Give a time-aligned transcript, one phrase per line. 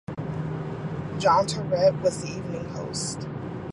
[1.19, 3.27] John Terrett was the evening host.